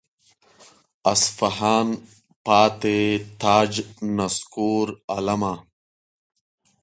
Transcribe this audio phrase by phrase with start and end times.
[1.11, 1.87] اصفهان
[2.45, 2.97] پاتې
[3.41, 3.71] تاج
[4.17, 5.53] نسکور عالمه.